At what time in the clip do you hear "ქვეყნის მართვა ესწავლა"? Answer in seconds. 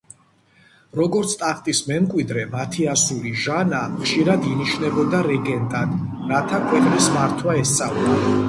6.69-8.21